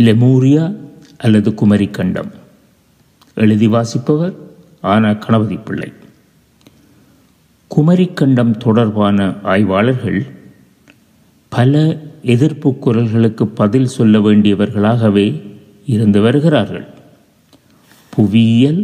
[0.00, 0.64] லெமூரியா
[1.18, 2.30] அல்லது குமரிக்கண்டம்
[3.34, 4.34] எழுதி வாசிப்பவர்
[4.80, 5.92] ஆனா கணபதி பிள்ளை.
[7.76, 10.26] குமரிக்கண்டம் தொடர்பான ஆய்வாளர்கள்
[11.48, 15.26] பல எதிர்ப்பு குரல்களுக்கு பதில் சொல்ல வேண்டியவர்களாகவே
[15.86, 16.86] இருந்து வருகிறார்கள்.
[18.10, 18.82] புவியியல்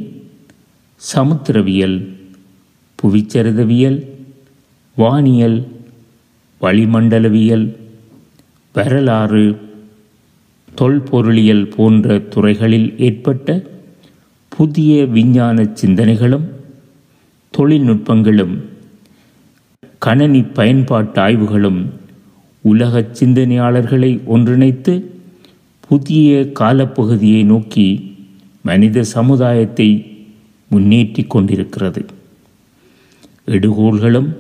[1.14, 1.96] சமுத்திரவியல்
[3.02, 3.98] புவிச்சரிதவியல்
[4.96, 5.58] வானியல்
[6.60, 7.76] வளிமண்டலவியல்
[8.72, 9.44] வரலாறு
[10.80, 13.62] தொல்பொருளியல் போன்ற துறைகளில் ஏற்பட்ட
[14.48, 16.46] புதிய விஞ்ஞான சிந்தனைகளும்
[17.54, 18.56] தொழில்நுட்பங்களும்
[19.98, 21.80] கணனி பயன்பாட்டு ஆய்வுகளும்
[22.64, 24.94] உலக சிந்தனையாளர்களை ஒன்றிணைத்து
[25.88, 27.86] புதிய காலப்பகுதியை நோக்கி
[28.62, 29.88] மனித சமுதாயத்தை
[30.70, 32.02] முன்னேற்றி கொண்டிருக்கிறது.
[33.46, 34.30] எடுகோள்களும்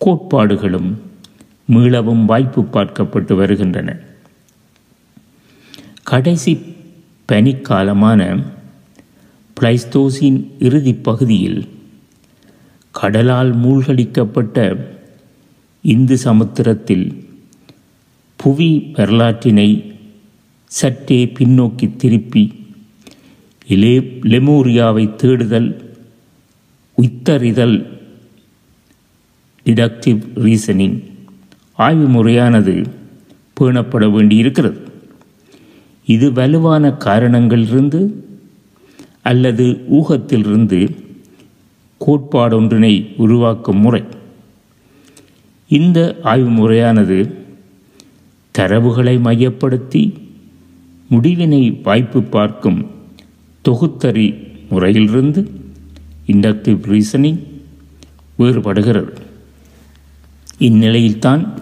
[0.00, 0.90] கோட்பாடுகளும்
[1.72, 3.90] மீளவும் வாய்ப்பு பார்க்கப்பட்டு வருகின்றன.
[6.14, 6.58] கடைசி
[7.32, 8.42] பனிக்காலமான
[9.60, 11.68] பிளைஸ்தோசின் இறுதிப் பகுதியில்
[12.90, 14.86] கடலால் மூழ்கடிக்கப்பட்ட
[15.82, 17.28] இந்து சமுத்திரத்தில்
[18.36, 19.94] புவி வரலாற்றினை
[20.66, 22.66] சற்றே பின்னோக்கி திருப்பி
[23.66, 25.96] இலே லெமூரியாவை தேடுதல்
[27.02, 27.98] உத்தறிதல்
[29.64, 31.02] டிடக்டிவ் ரீசனிங்
[31.72, 32.90] ஆய்வு முறையானது
[33.60, 34.83] பேணப்பட வேண்டியிருக்கிறது.
[36.06, 38.12] இது வலுவான காரணங்களிலிருந்து
[39.22, 40.96] அல்லது ஊகத்திலிருந்து
[42.06, 44.02] கோட்பாடொன்றினை உருவாக்கும் முறை.
[45.68, 47.34] இந்த ஆய்வு முறையானது
[48.58, 50.12] தரவுகளை மையப்படுத்தி
[51.10, 52.90] முடிவினை வாய்ப்பு பார்க்கும்
[53.68, 55.50] தொகுத்தறி முறையிலிருந்து
[56.26, 57.40] இண்டக்டிவ் ரீசனிங்
[58.38, 59.12] வேறுபடுகிறது.
[60.58, 61.52] இந்நிலையில்தான்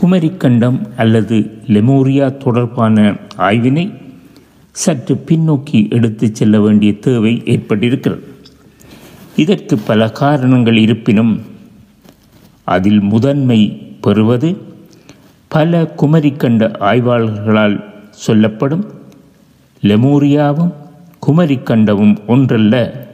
[0.00, 3.92] குமரிக்கண்டம் அல்லது லெமோரியா தொடர்பான ஆய்வினை
[4.70, 8.20] சற்று பின்னோக்கி எடுத்துச் செல்ல வேண்டிய தேவை ஏற்பட்டிருக்கிறது.
[9.36, 11.40] இதற்கு பல காரணங்கள் இருப்பினும்
[12.64, 13.68] அதில் முதன்மை
[14.00, 14.56] பெறுவது
[15.48, 18.84] பல குமரிக்கண்ட ஆய்வாளர்களால் சொல்லப்படும்.
[19.82, 20.72] லெமோரியாவும்
[21.26, 23.06] குமரிக்கண்டமும் ஒன்றல்ல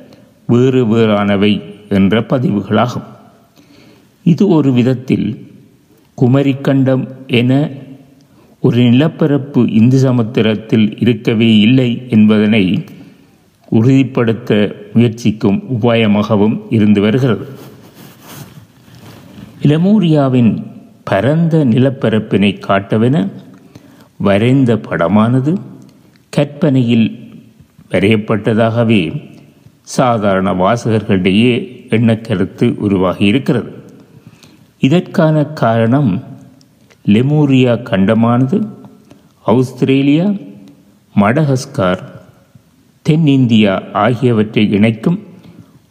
[0.47, 3.09] வேறு வேறானவை என்ற பதிவுகளாகும்.
[4.25, 5.53] இது ஒரு விதத்தில்
[6.23, 7.71] குமரிக்கண்டம் என
[8.61, 12.85] ஒரு நிலப்பரப்பு இந்து சமுத்திரத்தில் இருக்கவே இல்லை என்பதனை
[13.71, 17.47] உறுதிப்படுத்த முயற்சிக்கும் உபாயமாகவும் இருந்து வருகிறது.
[19.63, 20.67] இளமூரியாவின்
[21.05, 23.31] பரந்த நிலப்பரப்பினை காட்டவென
[24.17, 25.57] வரைந்த படமானது
[26.31, 27.37] கற்பனையில்
[27.91, 29.23] வரையப்பட்டதாகவே
[29.83, 33.84] சாதாரண வாசகர்களிடையே எண்ணக்கருத்து உருவாகி இருக்கிறது
[34.87, 36.11] இதற்கான காரணம்
[37.05, 38.57] லெமூரியா கண்டமானது
[39.47, 40.27] அவுஸ்திரேலியா
[41.15, 42.03] மடகஸ்கார்
[43.07, 45.19] தென்னிந்தியா ஆகியவற்றை இணைக்கும்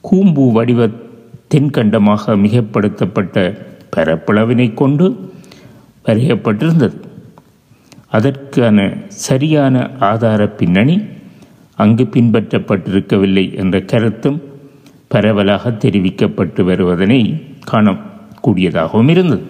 [0.02, 0.88] கூம்பு வடிவ
[1.54, 3.38] தென்கண்டமாக மிகப்படுத்தப்பட்ட
[3.96, 5.08] பரப்பளவினை கொண்டு
[6.06, 6.98] வரையப்பட்டிருந்தது.
[8.10, 8.78] அதற்கான
[9.26, 9.76] சரியான
[10.10, 10.98] ஆதார பின்னணி
[11.78, 14.40] அங்கு பின்பற்றப்பட்டிருக்கவில்லை என்ற கருத்தும்
[15.08, 17.22] பரவலாக தெரிவிக்கப்பட்டு வருவதனை
[18.44, 19.46] கூடியதாகவும் இருந்தது.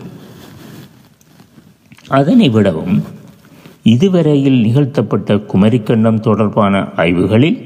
[2.08, 3.04] அதனை விடவும்
[3.84, 7.60] இதுவரையில் நிகழ்த்தப்பட்ட குமரிக்கண்டம் தொடர்பான ஆய்வுகளில்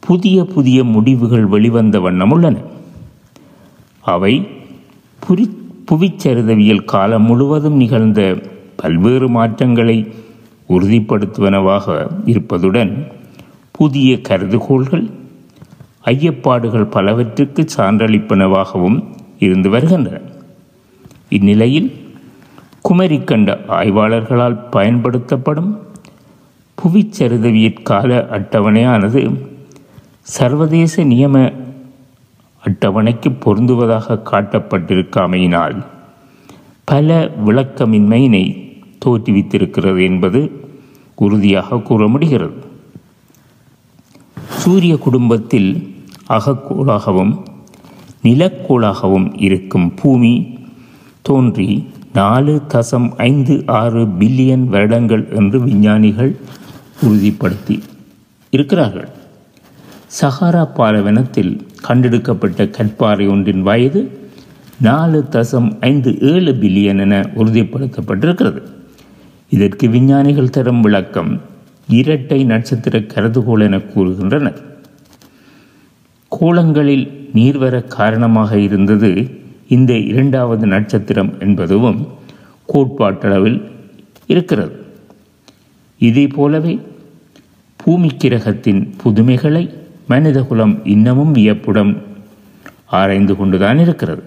[0.00, 2.56] புதிய புதிய முடிவுகள் வெளிவந்த வண்ணம் உள்ளன.
[4.00, 4.46] அவை
[5.28, 5.44] புரி
[5.90, 8.20] புவிச்சரிதவியல் காலம் முழுவதும் நிகழ்ந்த
[8.76, 9.96] பல்வேறு மாற்றங்களை
[10.68, 13.12] உறுதிப்படுத்துவனவாக இருப்பதுடன்
[13.72, 15.10] புதிய கருதுகோள்கள்
[16.04, 18.98] ஐயப்பாடுகள் பலவற்றுக்கு சான்றளிப்பனவாகவும்
[19.46, 20.20] இருந்து வருகின்றன.
[21.28, 21.88] இந்நிலையில்
[22.82, 25.72] குமரி கண்ட ஆய்வாளர்களால் பயன்படுத்தப்படும்
[26.78, 29.22] புவிச்சரிதவியற்கால அட்டவணையானது
[30.36, 31.36] சர்வதேச நியம
[32.62, 35.76] அட்டவணைக்கு பொருந்துவதாக காட்டப்பட்டிருக்காமையினால்
[36.84, 38.44] பல விளக்கமின்மையினை
[39.04, 40.40] தோற்றுவித்திருக்கிறது என்பது
[41.14, 42.60] உறுதியாக கூற முடிகிறது.
[44.58, 45.70] சூரிய குடும்பத்தில்
[46.28, 47.34] அகக்கோளாகவும்
[48.24, 50.58] நிலக்கோளாகவும் இருக்கும் பூமி
[51.22, 56.36] தோன்றி நாலு தசம் ஐந்து ஆறு பில்லியன் வருடங்கள் என்று விஞ்ஞானிகள்
[57.04, 57.80] உறுதிப்படுத்தி
[58.50, 59.08] இருக்கிறார்கள்.
[60.20, 64.18] சஹாரா பாலைவனத்தில் கண்டெடுக்கப்பட்ட கற்பாறை ஒன்றின் வயது
[64.80, 68.62] நாலு தசம் ஐந்து ஏழு பில்லியன் என உறுதிப்படுத்தப்பட்டிருக்கிறது.
[69.50, 71.40] இதற்கு விஞ்ஞானிகள் தரும் விளக்கம்
[71.88, 74.60] இரட்டை நட்சத்திர கருதுகோள் என கூறுகின்றனர்.
[77.32, 79.10] நீர் வர காரணமாக இருந்தது
[79.68, 82.08] இந்த இரண்டாவது நட்சத்திரம் என்பதும்
[82.72, 83.60] கோட்பாட்டளவில்
[84.26, 84.74] இருக்கிறது.
[85.98, 86.80] இதே போலவே
[87.76, 89.74] பூமி கிரகத்தின் புதுமைகளை
[90.08, 92.02] மனிதகுலம் இன்னமும் வியப்புடன்
[92.86, 94.22] ஆராய்ந்து கொண்டுதான் இருக்கிறது.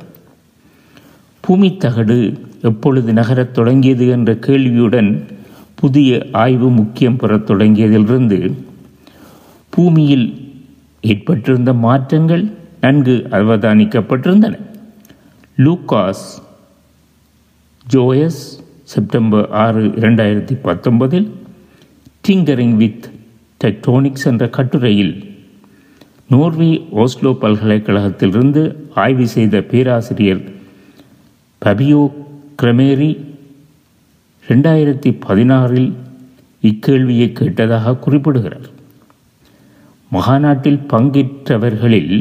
[1.42, 2.18] பூமி தகடு
[2.62, 5.26] எப்பொழுது நகரத் தொடங்கியது என்ற கேள்வியுடன்
[5.76, 8.54] புதிய ஆய்வு முக்கியம் பெறத் தொடங்கியதிலிருந்து
[9.70, 10.54] பூமியில்
[11.02, 12.46] ஏற்பட்டிருந்த மாற்றங்கள்
[12.86, 14.56] நன்கு அவதானிக்கப்பட்டிருந்தன.
[15.66, 16.26] லூகாஸ்
[17.86, 18.42] ஜோயஸ்
[18.94, 21.28] செப்டம்பர் ஆறு இரண்டாயிரத்தி பத்தொன்பதில்
[22.28, 23.06] டிங்கரிங் வித்
[23.64, 25.16] டெக்டோனிக்ஸ் என்ற கட்டுரையில்
[26.34, 28.62] நோர்வே ஓஸ்லோ பல்கலைக்கழகத்திலிருந்து
[29.04, 30.44] ஆய்வு செய்த பேராசிரியர்
[31.62, 32.02] பபியோ
[32.62, 33.12] கிரமேரி
[34.48, 35.92] ரெண்டாயிரத்தி பதினாறில்
[36.70, 38.68] இக்கேள்வியை கேட்டதாக குறிப்பிடுகிறார்.
[40.12, 42.16] மகாநாட்டில் பங்கேற்றவர்களில்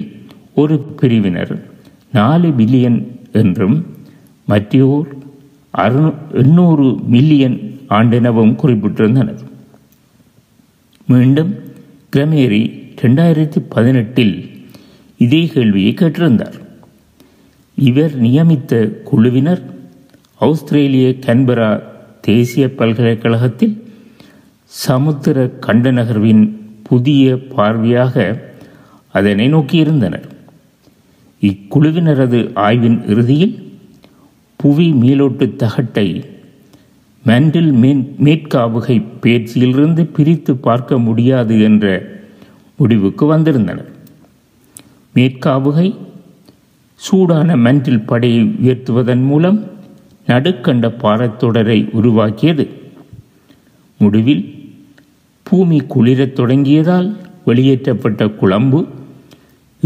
[0.55, 1.53] ஒரு பிரிவினர்
[2.13, 2.99] நாலு பில்லியன்
[3.33, 3.77] என்றும்
[4.47, 5.09] மற்றோர்
[5.75, 6.11] அறுநூ
[6.43, 7.57] எண்ணூறு மில்லியன்
[7.89, 9.41] ஆண்டெனவும் குறிப்பிட்டிருந்தனர்.
[11.07, 11.55] மீண்டும்
[12.17, 12.63] கிரமேரி
[13.03, 14.35] ரெண்டாயிரத்தி பதினெட்டில்
[15.19, 16.59] இதே கேள்வியை கேட்டிருந்தார்.
[17.75, 19.63] இவர் நியமித்த குழுவினர்
[20.41, 21.83] ஆஸ்திரேலிய கன்பரா
[22.21, 23.75] தேசிய பல்கலைக்கழகத்தில்
[24.65, 26.45] சமுத்திர கண்ட நகர்வின்
[26.83, 28.39] புதிய பார்வையாக
[29.13, 30.29] அதனை நோக்கியிருந்தனர்.
[31.49, 33.55] இக்குழுவினரது ஆய்வின் இறுதியில்
[34.57, 36.07] புவி மேலோட்டு தகட்டை
[37.27, 41.85] மேண்டில் மீன் மேற்காவுகை பயிற்சியிலிருந்து பிரித்து பார்க்க முடியாது என்ற
[42.77, 43.91] முடிவுக்கு வந்திருந்தனர்.
[45.15, 45.89] மேற்காவுகை
[46.95, 49.59] சூடான மெண்டில் படையை உயர்த்துவதன் மூலம்
[50.27, 52.65] நடுக்கண்ட பாறைத்தொடரை உருவாக்கியது.
[54.01, 54.45] முடிவில்
[55.43, 57.09] பூமி குளிரத் தொடங்கியதால்
[57.45, 58.89] வெளியேற்றப்பட்ட குழம்பு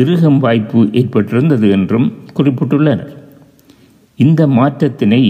[0.00, 3.12] இறுகும் வாய்ப்பு ஏற்பட்டிருந்தது என்றும் குறிப்பிட்டுள்ளனர்.
[4.16, 5.22] இந்த மாற்றத்தினை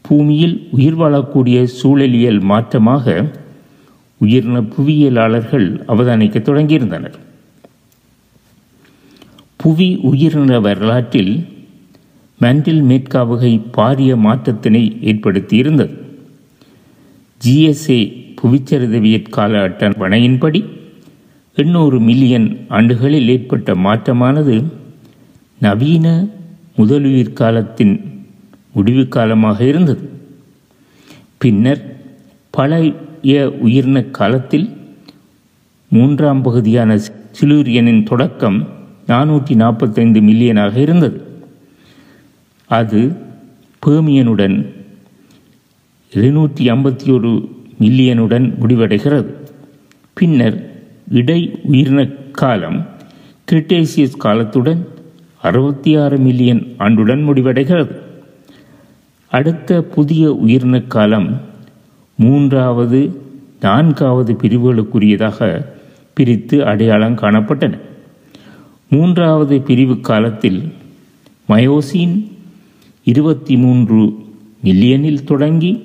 [0.00, 3.32] பூமியில் உயிர் வாழக்கூடிய சூழலியல் மாற்றமாக
[4.20, 7.16] உயிரின புவியியலாளர்கள் அவதானிக்க தொடங்கியிருந்தனர்.
[9.56, 11.34] புவி உயிரின வரலாற்றில்
[12.40, 15.94] மண்டில் மேற்காவுகை பாரிய மாற்றத்தினை ஏற்படுத்தியிருந்தது.
[17.44, 18.00] ஜிஎஸ்ஏ
[18.42, 20.60] புவிச்சரிதவியற் கால அட்டவணையின்படி
[21.60, 24.64] எண்ணூறு மில்லியன் ஆண்டுகளில் ஏற்பட்ட மாற்றமானது
[25.58, 26.26] நவீன
[26.76, 28.24] முதலுயிர் காலத்தின்
[28.72, 30.10] முடிவு காலமாக இருந்தது.
[31.38, 31.96] பின்னர்
[32.50, 34.76] பழைய உயிரின காலத்தில்
[35.88, 36.98] மூன்றாம் பகுதியான
[37.40, 38.68] சிலூரியனின் தொடக்கம்
[39.06, 41.42] நானூற்றி நாற்பத்தைந்து மில்லியனாக இருந்தது.
[42.66, 43.16] அது
[43.86, 44.72] பேமியனுடன்
[46.10, 47.50] இருநூற்றி ஐம்பத்தி ஒரு
[47.80, 49.34] மில்லியனுடன் முடிவடைகிறது.
[50.12, 50.67] பின்னர்
[51.10, 52.86] இடை உயிரின காலம்
[53.52, 54.88] கிரிட்டேசியஸ் காலத்துடன்
[55.42, 57.98] அறுபத்தி ஆறு மில்லியன் ஆண்டுடன் முடிவடைகிறது.
[59.28, 61.40] அடுத்த புதிய உயிரின காலம்
[62.14, 63.22] மூன்றாவது
[63.60, 65.66] நான்காவது பிரிவுகளுக்குரியதாக
[66.14, 67.78] பிரித்து அடையாளம் காணப்பட்டன.
[68.90, 70.72] மூன்றாவது பிரிவு காலத்தில்
[71.48, 72.32] மயோசின்
[73.04, 74.14] இருபத்தி மூன்று
[74.64, 75.82] மில்லியனில் தொடங்கி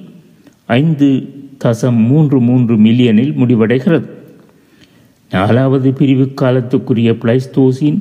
[0.66, 1.30] ஐந்து
[1.64, 4.10] தசம் மூன்று மூன்று மில்லியனில் முடிவடைகிறது.
[5.34, 8.00] நாலாவது பிரிவு காலத்துக்குரிய பிளைஸ்தோசின்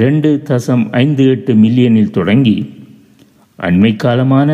[0.00, 2.56] ரெண்டு தசம் ஐந்து எட்டு மில்லியனில் தொடங்கி
[3.58, 4.50] அண்மை காலமான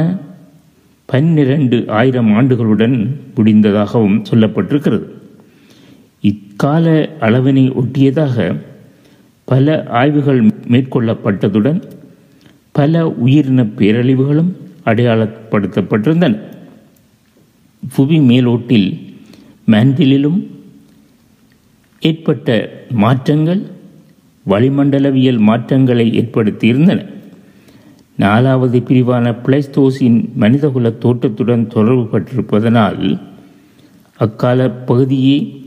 [1.05, 2.97] பன்னிரண்டு ஆயிரம் ஆண்டுகளுடன்
[3.37, 5.07] முடிந்ததாகவும் சொல்லப்பட்டிருக்கிறது.
[6.23, 8.57] இக்கால அளவினை ஒட்டியதாக
[9.45, 11.81] பல ஆய்வுகள் மேற்கொள்ளப்பட்டதுடன்
[12.73, 14.53] பல உயிரின பேரழிவுகளும்
[14.85, 16.35] அடையாளப்படுத்தப்பட்டிருந்தன.
[17.95, 18.89] புவி மேலோட்டில்
[19.67, 20.41] மேண்டிலும்
[22.01, 23.71] ஏற்பட்ட மாற்றங்கள்
[24.49, 27.15] வளிமண்டலவியல் மாற்றங்களை ஏற்படுத்தியிருந்தன.
[28.17, 33.21] நாலாவது பிரிவான பிளைஸ்தோசின் மனிதகுல தோட்டத்துடன் தொடர்பு பட்டிருப்பதனால்
[34.19, 35.65] அக்கால பகுதியே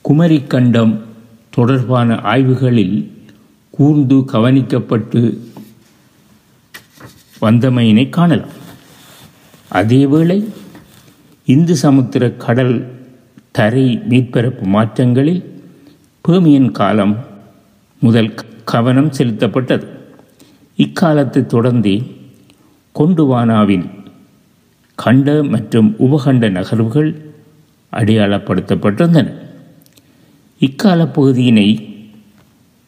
[0.00, 1.04] குமரி கண்டம்
[1.50, 3.10] தொடர்பான ஆய்வுகளில்
[3.70, 5.38] கூர்ந்து கவனிக்கப்பட்டு
[7.40, 8.64] வந்தமையினை காணலாம்.
[9.72, 10.44] அதேவேளை
[11.44, 12.95] இந்து சமுத்திர கடல்
[13.56, 15.42] தரை மீட்பரப்பு மாற்றங்களில்
[16.24, 17.14] பேமியன் காலம்
[18.02, 18.30] முதல்
[18.64, 19.86] கவனம் செலுத்தப்பட்டது.
[20.76, 21.96] இக்காலத்தை தொடர்ந்தே
[22.94, 23.86] கொண்டுவானாவின்
[24.94, 27.10] கண்ட மற்றும் உபகண்ட நகர்வுகள்
[27.92, 29.28] அடையாளப்படுத்தப்பட்டிருந்தன.
[30.60, 31.68] இக்கால பகுதியினை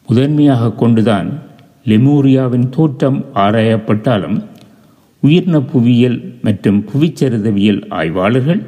[0.07, 1.29] முதன்மையாக கொண்டுதான்
[1.85, 4.37] லெமூரியாவின் தோற்றம் ஆராயப்பட்டாலும்
[5.23, 8.61] உயிர்ன புவியியல் மற்றும் புவிச்சரிதவியல் ஆய்வாளர்கள்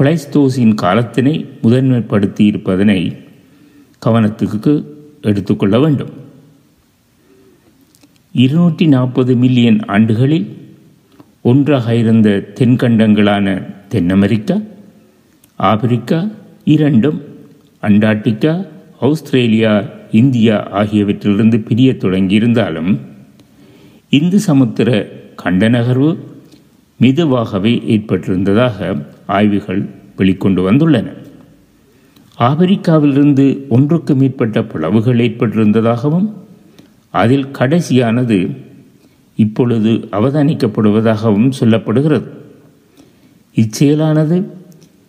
[0.00, 3.00] பிளைஸ்தோசின் காலத்தினை முதன்மைப்படுத்தி இருப்பதனை
[4.02, 4.72] கவனத்துக்கு
[5.20, 6.12] எடுத்துக்கொள்ள வேண்டும்.
[8.34, 10.56] இருநூற்றி நாற்பது மில்லியன் ஆண்டுகளில்
[11.42, 13.46] ஒன்றாக இருந்த தென்கண்டங்களான
[13.88, 14.56] தென் அமெரிக்கா
[15.56, 16.30] ஆப்பிரிக்கா
[16.64, 17.22] இரண்டும்
[17.82, 18.64] அண்டார்டிகா
[19.00, 19.72] ஆஸ்திரேலியா
[20.10, 23.00] இந்தியா ஆகியவற்றிலிருந்து பிரிய தொடங்கியிருந்தாலும்
[24.10, 24.88] இந்து சமுத்திர
[25.34, 26.10] கண்ட நகர்வு
[27.00, 28.78] மெதுவாகவே ஏற்பட்டிருந்ததாக
[29.36, 29.82] ஆய்வுகள்
[30.18, 31.08] வெளிக்கொண்டு வந்துள்ளன.
[32.38, 36.28] ஆப்பிரிக்காவிலிருந்து ஒன்றுக்கு மேற்பட்ட பிளவுகள் ஏற்பட்டிருந்ததாகவும்
[37.10, 38.38] அதில் கடைசியானது
[39.36, 42.28] இப்பொழுது அவதானிக்கப்படுவதாகவும் சொல்லப்படுகிறது.
[43.56, 44.36] இச்செயலானது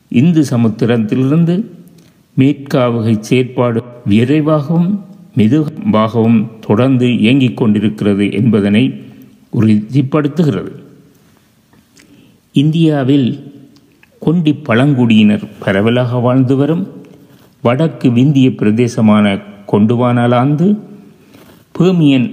[0.09, 1.55] இந்து சமுத்திரத்திலிருந்து
[2.35, 4.93] மேற்காவகை செயற்பாடு விரைவாகவும்
[5.35, 8.83] மெதுவாகவும் தொடர்ந்து இயங்கிக் கொண்டிருக்கிறது என்பதனை
[9.59, 10.71] உறுதிப்படுத்துகிறது.
[12.53, 13.29] இந்தியாவில்
[14.23, 16.83] கொண்டி பழங்குடியினர் பரவலாக வாழ்ந்து வரும்.
[17.61, 20.67] வடக்கு விந்திய பிரதேசமான கொண்டுவானலாந்து
[21.79, 22.27] பேமியன்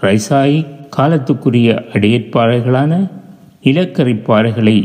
[0.00, 0.56] ரைசாய்
[0.96, 3.10] காலத்துக்குரிய அடையற்பாறைகளான
[3.62, 4.76] நிலக்கரி பாறைகளை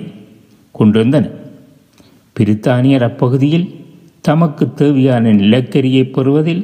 [0.71, 1.25] கொண்டிருந்தன.
[2.35, 3.67] பிரித்தானியர் அப்பகுதியில்
[4.21, 6.63] தமக்கு தேவையான நிலக்கரியை பெறுவதில்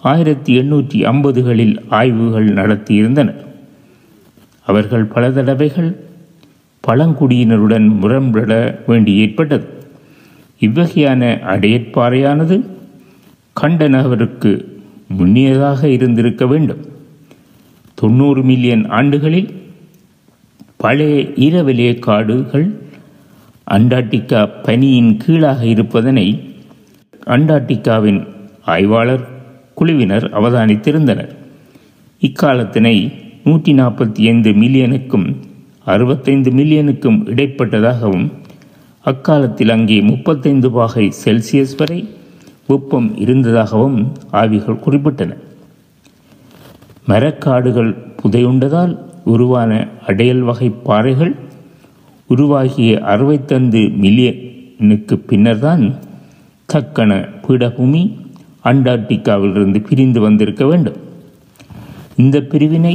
[0.00, 3.40] ஆயிரத்தி எண்ணூற்றி ஐம்பதுகளில் ஆய்வுகள் நடத்தியிருந்தனர்.
[4.66, 5.90] அவர்கள் பல தடவைகள்
[6.86, 9.66] பழங்குடியினருடன் முரண்பட வேண்டி ஏற்பட்டது.
[10.60, 12.64] இவ்வகையான அடையற்பாறையானது
[13.60, 14.64] கண்டனவருக்கு
[15.08, 16.84] முன்னியதாக இருந்திருக்க வேண்டும்.
[17.94, 19.54] தொண்ணூறு மில்லியன் ஆண்டுகளில்
[20.76, 22.80] பழைய ஈரவலிய காடுகள்
[23.70, 26.26] அண்டார்டிகா பனியின் கீழாக இருப்பதனை
[27.26, 28.26] அண்டார்டிகாவின்
[28.64, 29.28] ஆய்வாளர்
[29.74, 31.30] குழுவினர் அவதானித்திருந்தனர்.
[32.20, 33.12] இக்காலத்தினை
[33.44, 35.36] நூற்றி நாற்பத்தி ஐந்து மில்லியனுக்கும்
[35.92, 38.26] அறுபத்தைந்து மில்லியனுக்கும் இடைப்பட்டதாகவும்
[39.04, 41.98] அக்காலத்தில் அங்கே முப்பத்தைந்து பாகை செல்சியஸ் வரை
[42.66, 43.98] வெப்பம் இருந்ததாகவும்
[44.32, 45.32] ஆவிகள் குறிப்பிட்டன.
[47.08, 49.72] மரக்காடுகள் புதையுண்டதால் உருவான
[50.06, 51.34] அடையல் வகை பாறைகள்
[52.30, 55.84] உருவாகிய அறுபத்தைந்து மில்லியனுக்கு பின்னர்தான்
[56.72, 57.12] தக்கன
[57.46, 58.02] பீடபூமி
[58.64, 60.98] அண்டார்டிகாவிலிருந்து பிரிந்து வந்திருக்க வேண்டும்.
[62.16, 62.94] இந்த பிரிவினை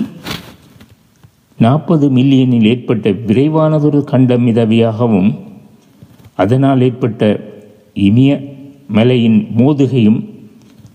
[1.64, 5.32] நாற்பது மில்லியனில் ஏற்பட்ட விரைவானதொரு கண்ட மிதவியாகவும்
[6.36, 7.22] அதனால் ஏற்பட்ட
[8.06, 8.32] இமய
[8.88, 10.20] மலையின் மோதுகையும்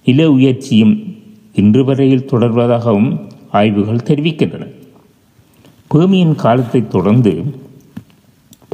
[0.05, 0.95] நில உயர்ச்சியும்
[1.61, 3.11] இன்று வரையில் தொடர்வதாகவும்
[3.53, 4.65] ஆய்வுகள் தெரிவிக்கின்றன.
[5.91, 7.33] பேமியன் காலத்தை தொடர்ந்து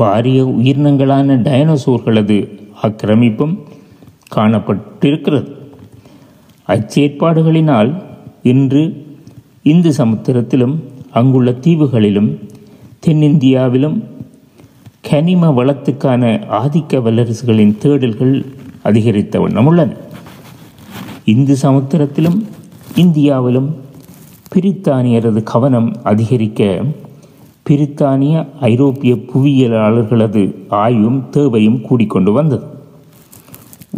[0.01, 2.39] பாரிய உயிரினங்களான டைனோசோர்களது
[2.83, 3.55] ஆக்கிரமிப்பும்
[4.37, 5.51] காணப்பட்டிருக்கிறது.
[6.69, 7.91] அச்சேற்பாடுகளினால்
[8.53, 8.83] இன்று
[9.73, 10.77] இந்து சமுத்திரத்திலும்
[11.13, 12.39] அங்குள்ள தீவுகளிலும்
[13.07, 14.05] தென்னிந்தியாவிலும்
[15.03, 18.45] கனிம வளத்துக்கான ஆதிக்க வல்லரசுகளின் தேடல்கள்
[18.83, 19.97] அதிகரித்த வண்ணம் உள்ளன
[21.25, 22.47] இந்து சமுத்திரத்திலும்
[22.95, 23.77] இந்தியாவிலும்
[24.55, 26.85] பிரித்தானியரது கவனம் அதிகரிக்க
[27.69, 32.67] பிரித்தானிய ஐரோப்பிய புவியியலாளர்களது ஆய்வும் தேவையும் கூடிக்கொண்டு வந்தது.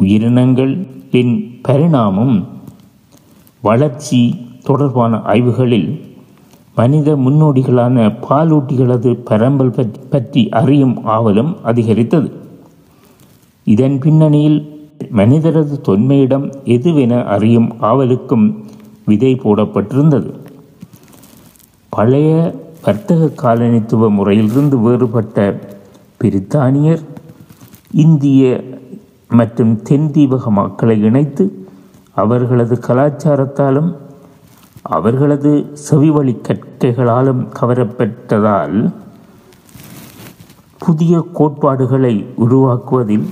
[0.02, 2.48] உயிரினங்களின் பரிணாமம்
[3.60, 6.03] வளர்ச்சி தொடர்பான ஆய்வுகளில்
[6.74, 7.96] மனித முன்னோடிகளான
[8.28, 9.74] பாலூட்டிகளது பரம்பல்
[10.10, 12.32] பற்றி அறியும் ஆவலும் அதிகரித்தது.
[13.64, 14.58] இதன் பின்னணியில்
[15.10, 18.46] மனிதரது தொன்மையிடம் எதுவென அறியும் ஆவலுக்கும்
[19.04, 20.30] விதை போடப்பட்டிருந்தது.
[21.88, 22.30] பழைய
[22.84, 25.38] வர்த்தக காலனித்துவ முறையிலிருந்து வேறுபட்ட
[26.20, 27.02] பிரித்தானியர்
[27.92, 28.64] இந்திய
[29.28, 31.44] மற்றும் தென் தீபக மக்களை இணைத்து
[32.14, 33.90] அவர்களது கலாச்சாரத்தாலும்
[34.84, 35.50] அவர்களது
[35.90, 38.92] செவிவழி கற்கைகளாலும் கவரப்பட்டதால்
[40.78, 43.24] புதிய கோட்பாடுகளை உருவாக்குவதில்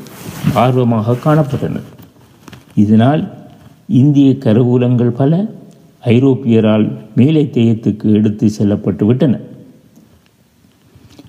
[0.55, 1.89] ஆர்வமாக காணப்பட்டனர்.
[2.75, 3.29] இதனால்
[3.87, 5.51] இந்திய கருவூலங்கள் பல
[6.05, 9.41] ஐரோப்பியரால் மேலை தேயத்துக்கு எடுத்து செல்லப்பட்டு விட்டன.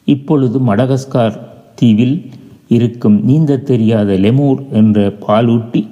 [0.03, 1.39] இப்பொழுது மடகஸ்கார்
[1.75, 2.29] தீவில்
[2.67, 5.87] இருக்கும் நீந்த தெரியாத லெமூர் என்ற பாலூட்டி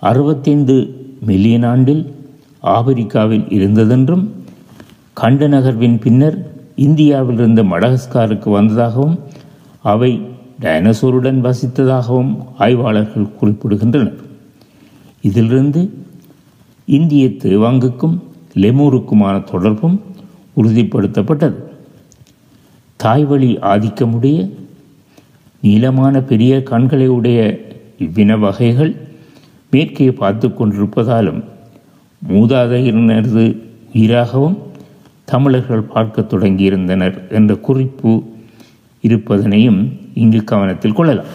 [0.00, 2.16] அறுபத்தைந்து மில்லியன் ஆண்டில்
[2.62, 4.28] ஆப்பிரிக்காவில் இருந்ததென்றும்
[5.12, 9.18] கண்ட நகர்வின் பின்னர் இந்தியாவிலிருந்து மடகஸ்காருக்கு வந்ததாகவும்
[9.82, 10.22] அவை
[10.60, 14.14] டைனோசோருடன் வசித்ததாகவும் ஆய்வாளர்கள் குறிப்பிடுகின்றனர்.
[15.22, 16.04] இதிலிருந்து
[16.84, 18.18] இந்திய தேவாங்குக்கும்
[18.54, 20.00] லெமூருக்குமான தொடர்பும்
[20.56, 21.54] உறுதிப்படுத்தப்பட்டது.
[22.96, 24.50] தாய்வழி ஆதிக்கமுடைய
[25.60, 27.60] நீளமான பெரிய கண்களை உடைய
[27.98, 28.96] இவ்வின வகைகள்
[29.70, 31.44] மேற்கே பார்த்து கொண்டிருப்பதாலும்
[32.26, 33.62] மூதாதையினரது
[33.94, 34.58] உயிராகவும்
[35.24, 38.22] தமிழர்கள் பார்க்க தொடங்கியிருந்தனர் என்ற குறிப்பு
[39.02, 41.32] இருப்பதனையும் இங்கு கவனத்தில் கொள்ளலாம்.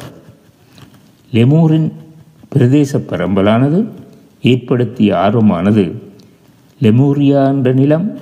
[1.31, 1.91] லெமூரின்
[2.55, 3.85] பிரதேச பரம்பலானது
[4.41, 5.93] ஏற்படுத்திய ஆர்வமானது
[6.81, 8.17] லெமூரியா என்ற நிலம்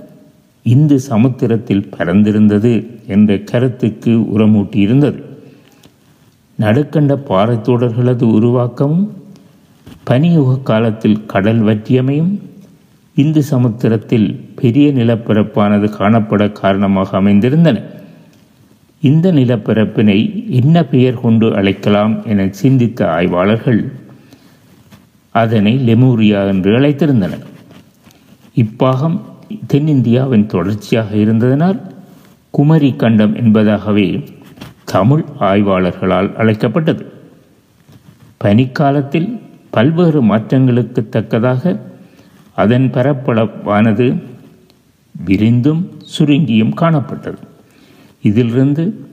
[0.63, 5.23] இந்து சமுத்திரத்தில் பரந்திருந்தது என்ற கருத்துக்கு உரமூட்டியிருந்தது.
[6.59, 9.09] நடுக்கண்ட பாறைத்தோடர்களது உருவாக்கமும்
[10.09, 12.39] பனியுக காலத்தில் கடல் வற்றியமையும்
[13.13, 17.83] இந்து சமுத்திரத்தில் பெரிய நிலப்பரப்பானது காணப்பட காரணமாக அமைந்திருந்தன.
[19.01, 23.93] இந்த நிலப்பரப்பினை என்ன பெயர் கொண்டு அழைக்கலாம் என சிந்தித்த ஆய்வாளர்கள்
[25.31, 27.45] அதனை லெமூரியா என்று அழைத்திருந்தனர்.
[28.55, 29.19] இப்பாகம்
[29.67, 31.79] தென்னிந்தியாவின் தொடர்ச்சியாக இருந்ததனால்
[32.49, 34.25] குமரி கண்டம் என்பதாகவே
[34.83, 37.11] தமிழ் ஆய்வாளர்களால் அழைக்கப்பட்டது.
[38.43, 41.89] பனிக்காலத்தில் பல்வேறு மாற்றங்களுக்கு தக்கதாக
[42.55, 44.23] அதன் பரப்பளவானது
[45.25, 47.37] விரிந்தும் சுருங்கியும் காணப்பட்டது.
[48.21, 49.05] இதிலிருந்து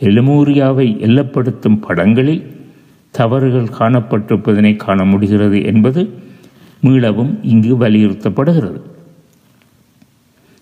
[0.00, 2.56] எலுமூரியாவை எல்லப்படுத்தும் படங்களில்
[3.10, 6.18] தவறுகள் காணப்பட்டிருப்பதனை காண முடிகிறது என்பது
[6.82, 8.80] மீளவும் இங்கு வலியுறுத்தப்படுகிறது.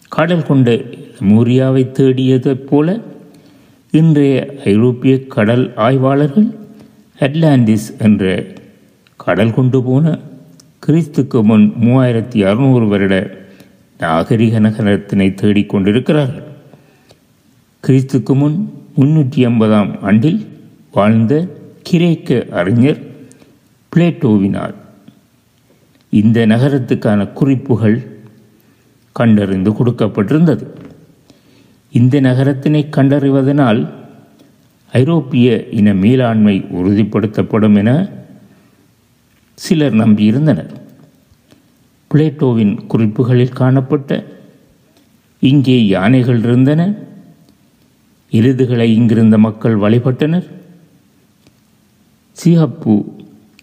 [0.08, 0.70] கடல் கொண்ட
[1.20, 3.00] மூரியாவை தேடியதைப் போல
[3.90, 6.48] இன்றைய ஐரோப்பிய கடல் ஆய்வாளர்கள்
[7.18, 8.46] அட்லாண்டிஸ் என்ற
[9.16, 10.18] கடல் கொண்டு போன
[10.86, 13.38] கிறிஸ்துக்கு முன் மூவாயிரத்தி அறுநூறு வருட
[13.98, 16.48] நாகரிக நகரத்தினை தேடிக்கொண்டிருக்கிறார்கள்
[17.84, 20.46] கிறிஸ்துக்கு முன் முன்னூற்றி ஐம்பதாம் ஆண்டில்
[20.92, 21.48] வாழ்ந்த
[21.82, 23.00] கிரேக்க அறிஞர்
[23.96, 24.74] பிளேட்டோவினால்
[26.10, 28.20] இந்த நகரத்துக்கான குறிப்புகள்
[29.12, 30.66] கண்டறிந்து கொடுக்கப்பட்டிருந்தது.
[31.90, 33.92] இந்த நகரத்தினை கண்டறிவதனால்
[34.90, 38.20] ஐரோப்பிய இன மேலாண்மை உறுதிப்படுத்தப்படும் என
[39.64, 40.70] சிலர் நம்பியிருந்தனர்.
[42.10, 44.24] பிளேட்டோவின் குறிப்புகளில் காணப்பட்ட
[45.40, 46.80] இங்கே யானைகள் இருந்தன.
[48.30, 50.46] எருதுகளை இங்கிருந்த மக்கள் வழிபட்டனர்.
[52.32, 52.94] சிகப்பு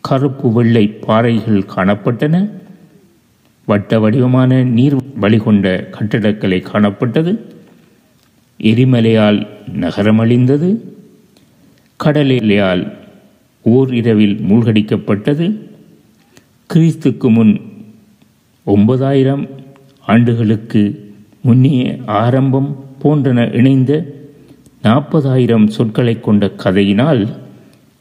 [0.01, 2.49] கருப்பு வெள்ளை பாறைகள் காணப்பட்டன.
[3.65, 7.33] வட்ட வடிவமான நீர் வழிகொண்ட கட்டிடக்கலை காணப்பட்டது.
[8.59, 10.69] எரிமலையால் நகரமழிந்தது
[11.97, 12.83] கடலையால்
[13.61, 15.47] ஓர் இரவில் மூழ்கடிக்கப்பட்டது.
[16.73, 17.61] கிறிஸ்துக்கு முன்
[18.63, 19.49] ஒன்பதாயிரம்
[20.05, 20.81] ஆண்டுகளுக்கு
[21.41, 22.69] முன்னே ஆரம்பம்
[23.03, 23.91] போன்றன இணைந்த
[24.81, 27.37] நாற்பதாயிரம் சொற்களை கொண்ட கதையினால்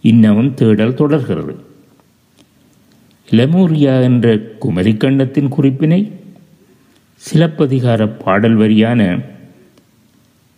[0.01, 1.55] இன்னமும் தேடல் தொடர்கிறது.
[3.29, 6.12] லெமூரியா என்ற குமரிக்கண்டத்தின் குறிப்பினை
[7.23, 9.01] சிலப்பதிகார பாடல் வரியான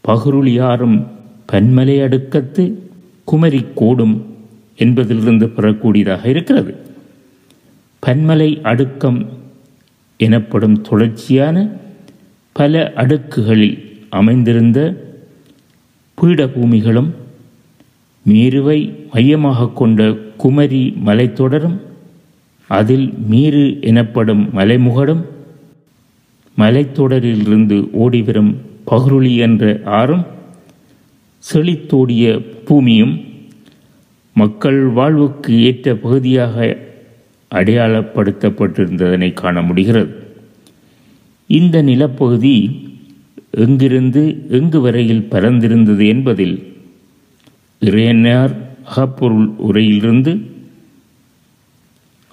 [0.05, 1.07] பகுருளியாரும்
[1.53, 2.65] பன்மலை அடுக்கத்து
[3.25, 4.23] குமரி கோடும்
[4.77, 6.90] என்பதிலிருந்து பெறக்கூடியதாக இருக்கிறது.
[8.03, 9.21] பன்மலை அடுக்கம்
[10.21, 11.57] எனப்படும் தொடர்ச்சியான
[12.57, 13.77] பல அடுக்குகளில்
[14.11, 14.79] அமைந்திருந்த
[16.19, 17.11] பீடபூமிகளும்
[18.27, 18.79] மீருவை
[19.11, 20.01] மையமாக கொண்ட
[20.37, 21.79] குமரி மலைத்தொடரும்
[22.71, 25.23] அதில் மீறு எனப்படும் மலைமுகடும்
[26.57, 28.53] மலைத்தொடரிலிருந்து ஓடிவரும்
[28.85, 30.25] பகுருளி என்ற ஆறும்
[31.45, 32.25] செழித்தோடிய
[32.65, 33.15] பூமியும்
[34.37, 36.57] மக்கள் வாழ்வுக்கு ஏற்ற பகுதியாக
[37.51, 40.35] அடையாளப்படுத்தப்பட்டிருந்ததனை காண முடிகிறது.
[41.47, 42.89] இந்த நிலப்பகுதி
[43.51, 46.77] எங்கிருந்து எங்கு வரையில் பரந்திருந்தது என்பதில்
[47.81, 50.51] இறையனார் அகப்பொருள் உரையிலிருந்து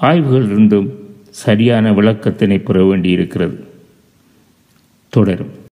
[0.01, 0.89] ஆய்வுகளிலிருந்தும்
[1.29, 3.67] சரியான விளக்கத்தினை பெற வேண்டியிருக்கிறது.
[5.09, 5.56] தொடரும்.